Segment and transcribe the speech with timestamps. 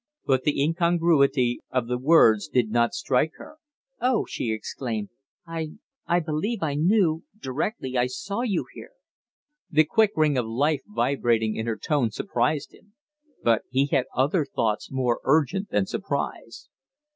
[0.25, 3.57] But the incongruity of the words did not strike her.
[4.01, 5.09] "Oh!" she exclaimed,
[5.45, 5.73] "I
[6.07, 8.93] I believe I knew, directly I saw you here."
[9.69, 12.95] The quick ring of life vibrating in her tone surprised him.
[13.43, 16.67] But he had other thoughts more urgent than surprise.